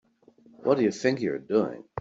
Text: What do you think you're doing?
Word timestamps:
What 0.63 0.79
do 0.79 0.83
you 0.83 0.89
think 0.89 1.21
you're 1.21 1.37
doing? 1.37 1.83